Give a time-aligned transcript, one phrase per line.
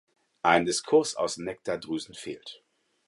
[0.41, 2.63] Ein Diskus aus Nektardrüsen fehlt.